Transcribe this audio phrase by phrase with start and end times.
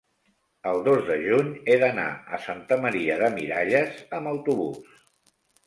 [0.69, 2.07] el dos de juny he d'anar
[2.37, 4.93] a Santa Maria de Miralles amb autobús.